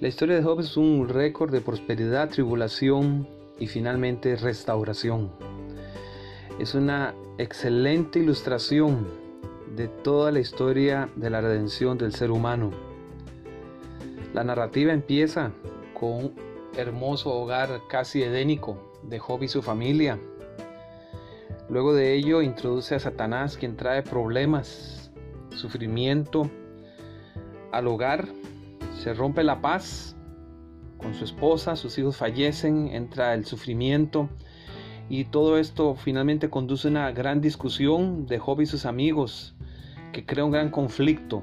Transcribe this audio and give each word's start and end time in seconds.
La 0.00 0.08
historia 0.08 0.36
de 0.36 0.42
Job 0.42 0.60
es 0.60 0.78
un 0.78 1.10
récord 1.10 1.52
de 1.52 1.60
prosperidad, 1.60 2.30
tribulación 2.30 3.28
y 3.58 3.66
finalmente 3.66 4.34
restauración. 4.34 5.30
Es 6.58 6.74
una 6.74 7.14
excelente 7.36 8.18
ilustración 8.18 9.06
de 9.76 9.88
toda 9.88 10.32
la 10.32 10.40
historia 10.40 11.10
de 11.16 11.28
la 11.28 11.42
redención 11.42 11.98
del 11.98 12.14
ser 12.14 12.30
humano. 12.30 12.70
La 14.32 14.42
narrativa 14.42 14.94
empieza 14.94 15.52
con 15.92 16.12
un 16.12 16.34
hermoso 16.78 17.34
hogar 17.34 17.82
casi 17.90 18.22
edénico 18.22 18.94
de 19.02 19.18
Job 19.18 19.42
y 19.42 19.48
su 19.48 19.60
familia. 19.60 20.18
Luego 21.68 21.92
de 21.92 22.14
ello 22.14 22.40
introduce 22.40 22.94
a 22.94 23.00
Satanás 23.00 23.58
quien 23.58 23.76
trae 23.76 24.02
problemas, 24.02 25.10
sufrimiento 25.50 26.48
al 27.70 27.86
hogar, 27.86 28.28
se 29.00 29.14
rompe 29.14 29.42
la 29.42 29.62
paz 29.62 30.14
con 30.98 31.14
su 31.14 31.24
esposa, 31.24 31.74
sus 31.74 31.96
hijos 31.98 32.18
fallecen, 32.18 32.88
entra 32.88 33.32
el 33.32 33.46
sufrimiento 33.46 34.28
y 35.08 35.24
todo 35.24 35.56
esto 35.56 35.94
finalmente 35.94 36.50
conduce 36.50 36.88
a 36.88 36.90
una 36.90 37.10
gran 37.10 37.40
discusión 37.40 38.26
de 38.26 38.38
Job 38.38 38.60
y 38.60 38.66
sus 38.66 38.84
amigos 38.84 39.54
que 40.12 40.26
crea 40.26 40.44
un 40.44 40.50
gran 40.50 40.70
conflicto. 40.70 41.42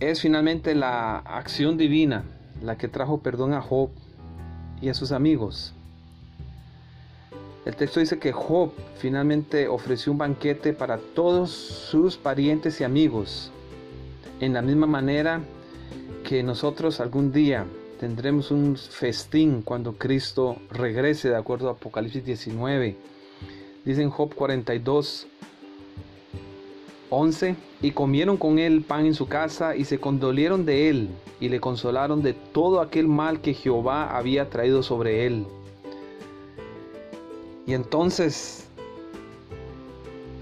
Es 0.00 0.22
finalmente 0.22 0.74
la 0.74 1.18
acción 1.18 1.76
divina 1.76 2.24
la 2.62 2.78
que 2.78 2.88
trajo 2.88 3.20
perdón 3.20 3.52
a 3.52 3.60
Job 3.60 3.90
y 4.80 4.88
a 4.88 4.94
sus 4.94 5.12
amigos. 5.12 5.74
El 7.66 7.76
texto 7.76 8.00
dice 8.00 8.18
que 8.18 8.32
Job 8.32 8.72
finalmente 8.96 9.68
ofreció 9.68 10.12
un 10.12 10.18
banquete 10.18 10.72
para 10.72 10.96
todos 10.96 11.50
sus 11.50 12.16
parientes 12.16 12.80
y 12.80 12.84
amigos, 12.84 13.52
en 14.40 14.52
la 14.52 14.62
misma 14.62 14.86
manera 14.86 15.40
que 16.24 16.42
nosotros 16.42 17.00
algún 17.00 17.32
día 17.32 17.66
tendremos 17.98 18.50
un 18.50 18.76
festín 18.76 19.62
cuando 19.62 19.94
Cristo 19.94 20.56
regrese, 20.70 21.30
de 21.30 21.36
acuerdo 21.36 21.68
a 21.68 21.72
Apocalipsis 21.72 22.24
19 22.24 23.08
Dice 23.88 24.06
Job 24.06 24.34
42, 24.34 25.26
11, 27.08 27.56
y 27.80 27.92
comieron 27.92 28.36
con 28.36 28.58
él 28.58 28.82
pan 28.82 29.06
en 29.06 29.14
su 29.14 29.28
casa 29.28 29.76
y 29.76 29.86
se 29.86 29.98
condolieron 29.98 30.66
de 30.66 30.90
él 30.90 31.08
y 31.40 31.48
le 31.48 31.58
consolaron 31.58 32.22
de 32.22 32.34
todo 32.34 32.82
aquel 32.82 33.08
mal 33.08 33.40
que 33.40 33.54
Jehová 33.54 34.14
había 34.14 34.50
traído 34.50 34.82
sobre 34.82 35.24
él. 35.26 35.46
Y 37.66 37.72
entonces 37.72 38.67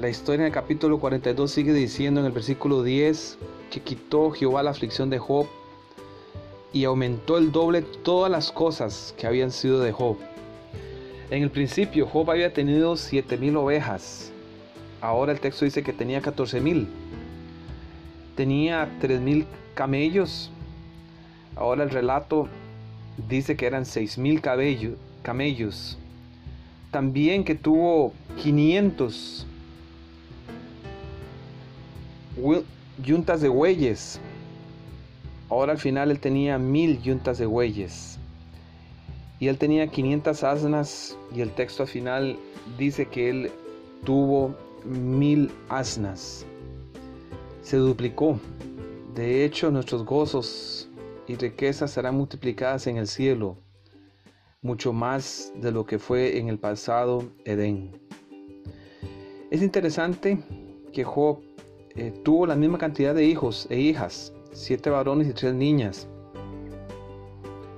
la 0.00 0.08
historia 0.08 0.40
en 0.40 0.46
el 0.46 0.52
capítulo 0.52 0.98
42 0.98 1.50
sigue 1.50 1.74
diciendo 1.74 2.20
en 2.20 2.26
el 2.26 2.32
versículo 2.32 2.82
10 2.82 3.36
que 3.70 3.80
quitó 3.80 4.30
Jehová 4.30 4.62
la 4.62 4.70
aflicción 4.70 5.10
de 5.10 5.18
Job 5.18 5.46
y 6.72 6.84
aumentó 6.84 7.36
el 7.36 7.52
doble 7.52 7.82
todas 7.82 8.30
las 8.30 8.50
cosas 8.50 9.14
que 9.18 9.26
habían 9.26 9.50
sido 9.50 9.80
de 9.80 9.92
Job. 9.92 10.16
En 11.30 11.42
el 11.42 11.50
principio 11.50 12.06
Job 12.06 12.30
había 12.30 12.54
tenido 12.54 12.96
siete 12.96 13.36
mil 13.36 13.54
ovejas. 13.58 14.32
Ahora 15.02 15.32
el 15.32 15.40
texto 15.40 15.66
dice 15.66 15.82
que 15.82 15.92
tenía 15.92 16.22
14 16.22 16.62
mil. 16.62 16.88
Tenía 18.36 18.96
tres 19.02 19.20
mil 19.20 19.44
camellos. 19.74 20.50
Ahora 21.56 21.82
el 21.84 21.90
relato 21.90 22.48
dice 23.28 23.54
que 23.54 23.66
eran 23.66 23.84
seis 23.84 24.16
mil 24.16 24.40
camellos. 24.40 25.98
También 26.90 27.44
que 27.44 27.54
tuvo 27.54 28.14
500 28.42 29.46
yuntas 33.02 33.40
de 33.40 33.48
bueyes. 33.48 34.20
Ahora 35.48 35.72
al 35.72 35.78
final 35.78 36.10
él 36.10 36.20
tenía 36.20 36.58
mil 36.58 37.00
yuntas 37.02 37.38
de 37.38 37.46
bueyes. 37.46 38.18
Y 39.38 39.48
él 39.48 39.58
tenía 39.58 39.86
500 39.86 40.44
asnas 40.44 41.16
y 41.34 41.40
el 41.40 41.50
texto 41.52 41.82
al 41.84 41.88
final 41.88 42.36
dice 42.78 43.06
que 43.06 43.30
él 43.30 43.50
tuvo 44.04 44.54
mil 44.84 45.50
asnas. 45.68 46.44
Se 47.62 47.76
duplicó. 47.76 48.38
De 49.14 49.44
hecho, 49.44 49.70
nuestros 49.70 50.04
gozos 50.04 50.88
y 51.26 51.36
riquezas 51.36 51.90
serán 51.90 52.16
multiplicadas 52.16 52.86
en 52.86 52.96
el 52.96 53.06
cielo, 53.06 53.56
mucho 54.62 54.92
más 54.92 55.52
de 55.56 55.72
lo 55.72 55.84
que 55.84 55.98
fue 55.98 56.38
en 56.38 56.48
el 56.48 56.58
pasado 56.58 57.24
Edén. 57.44 57.92
Es 59.50 59.62
interesante 59.62 60.38
que 60.92 61.02
Job 61.04 61.40
eh, 61.96 62.12
tuvo 62.22 62.46
la 62.46 62.56
misma 62.56 62.78
cantidad 62.78 63.14
de 63.14 63.24
hijos 63.24 63.66
e 63.70 63.78
hijas, 63.78 64.32
siete 64.52 64.90
varones 64.90 65.28
y 65.28 65.32
tres 65.32 65.54
niñas, 65.54 66.08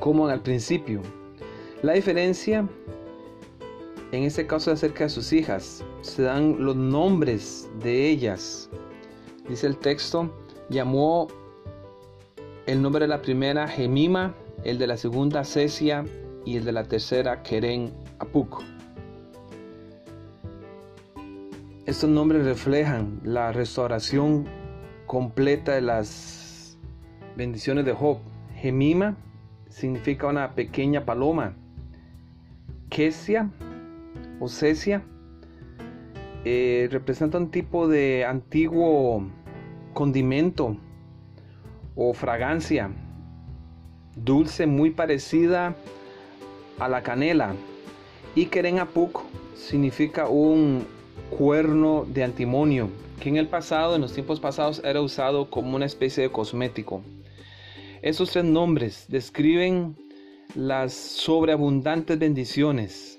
como 0.00 0.28
en 0.28 0.34
el 0.34 0.40
principio, 0.40 1.00
la 1.82 1.92
diferencia 1.92 2.68
en 4.14 4.22
este 4.22 4.46
caso 4.46 4.70
acerca 4.70 5.04
de 5.04 5.10
sus 5.10 5.32
hijas, 5.32 5.84
se 6.02 6.22
dan 6.22 6.64
los 6.64 6.76
nombres 6.76 7.68
de 7.80 8.08
ellas. 8.10 8.70
Dice 9.48 9.66
el 9.66 9.76
texto, 9.76 10.32
llamó 10.70 11.26
el 12.66 12.80
nombre 12.80 13.02
de 13.04 13.08
la 13.08 13.22
primera 13.22 13.66
Gemima, 13.66 14.34
el 14.62 14.78
de 14.78 14.86
la 14.86 14.96
segunda 14.96 15.44
Cesia 15.44 16.04
y 16.44 16.56
el 16.56 16.64
de 16.64 16.72
la 16.72 16.84
tercera 16.84 17.42
Keren 17.42 17.92
Apuk. 18.20 18.62
Estos 21.86 22.08
nombres 22.08 22.46
reflejan 22.46 23.20
la 23.24 23.52
restauración 23.52 24.46
completa 25.04 25.74
de 25.74 25.82
las 25.82 26.78
bendiciones 27.36 27.84
de 27.84 27.92
Job. 27.92 28.20
Gemima 28.54 29.16
significa 29.68 30.28
una 30.28 30.54
pequeña 30.54 31.04
paloma 31.04 31.56
Quesia 32.88 33.50
o 34.40 34.48
Cesia 34.48 35.02
eh, 36.46 36.88
representa 36.90 37.36
un 37.36 37.50
tipo 37.50 37.86
de 37.86 38.24
antiguo 38.24 39.26
condimento 39.92 40.78
o 41.96 42.14
fragancia 42.14 42.90
dulce 44.16 44.66
muy 44.66 44.90
parecida 44.90 45.76
a 46.78 46.88
la 46.88 47.02
canela. 47.02 47.54
Y 48.34 48.46
Kerenapuk 48.46 49.20
significa 49.54 50.28
un 50.28 50.86
cuerno 51.30 52.06
de 52.08 52.24
antimonio, 52.24 52.88
que 53.20 53.28
en 53.28 53.36
el 53.36 53.48
pasado, 53.48 53.94
en 53.94 54.00
los 54.00 54.12
tiempos 54.12 54.40
pasados, 54.40 54.82
era 54.84 55.00
usado 55.00 55.50
como 55.50 55.76
una 55.76 55.86
especie 55.86 56.22
de 56.22 56.30
cosmético. 56.30 57.02
Esos 58.02 58.30
tres 58.30 58.44
nombres 58.44 59.06
describen 59.08 59.96
las 60.54 60.92
sobreabundantes 60.92 62.18
bendiciones 62.18 63.18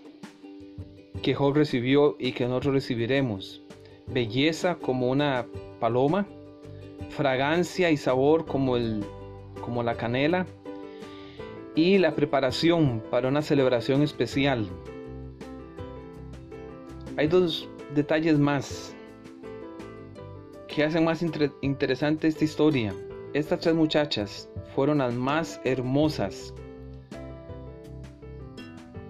que 1.22 1.34
Job 1.34 1.56
recibió 1.56 2.16
y 2.20 2.34
que 2.34 2.46
nosotros 2.46 2.76
recibiremos. 2.76 3.62
Belleza 4.08 4.76
como 4.76 5.10
una 5.10 5.48
paloma, 5.80 6.28
fragancia 7.10 7.90
y 7.90 7.98
sabor 7.98 8.46
como, 8.46 8.78
el, 8.78 9.04
como 9.62 9.82
la 9.82 9.96
canela 9.96 10.46
y 11.74 11.98
la 11.98 12.16
preparación 12.16 13.02
para 13.10 13.28
una 13.28 13.42
celebración 13.42 14.04
especial. 14.04 14.68
Hay 17.18 17.28
dos 17.28 17.68
detalles 17.94 18.40
más 18.40 18.96
que 20.68 20.84
hacen 20.84 21.06
más 21.06 21.24
interesante 21.62 22.28
esta 22.28 22.44
historia. 22.44 22.94
Estas 23.34 23.60
tres 23.60 23.76
muchachas 23.76 24.50
fueron 24.74 24.98
las 24.98 25.14
más 25.14 25.60
hermosas 25.64 26.54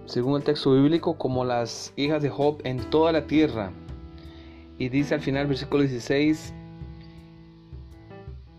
según 0.06 0.36
el 0.36 0.44
texto 0.44 0.72
bíblico, 0.72 1.18
como 1.18 1.44
las 1.44 1.92
hijas 1.96 2.22
de 2.22 2.30
Job 2.30 2.60
en 2.64 2.78
toda 2.90 3.12
la 3.12 3.26
tierra. 3.26 3.72
Y 4.78 4.88
dice 4.88 5.14
al 5.14 5.20
final, 5.20 5.46
versículo 5.46 5.82
16, 5.82 6.54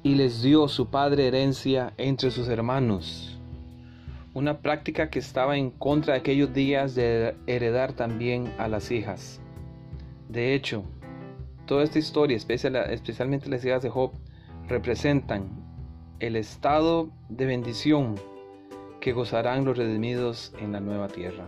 y 0.03 0.15
les 0.15 0.42
dio 0.42 0.68
su 0.68 0.89
padre 0.89 1.27
herencia 1.27 1.94
entre 1.97 2.31
sus 2.31 2.47
hermanos. 2.47 3.39
Una 4.33 4.59
práctica 4.59 5.09
que 5.09 5.19
estaba 5.19 5.57
en 5.57 5.71
contra 5.71 6.13
de 6.13 6.19
aquellos 6.19 6.53
días 6.53 6.95
de 6.95 7.36
heredar 7.47 7.94
también 7.94 8.53
a 8.57 8.68
las 8.68 8.92
hijas. 8.92 9.42
De 10.29 10.53
hecho, 10.53 10.83
toda 11.65 11.83
esta 11.83 12.00
historia, 12.00 12.38
especialmente 12.38 13.50
las 13.50 13.63
hijas 13.63 13.81
de 13.81 13.89
Job, 13.89 14.12
representan 14.68 15.47
el 16.19 16.35
estado 16.35 17.09
de 17.29 17.45
bendición 17.45 18.15
que 19.00 19.13
gozarán 19.13 19.63
los 19.65 19.77
redimidos 19.77 20.53
en 20.59 20.71
la 20.71 20.79
nueva 20.79 21.07
tierra. 21.07 21.47